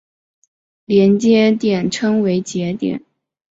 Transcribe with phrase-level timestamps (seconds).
[0.85, 3.03] 连接点称为节点。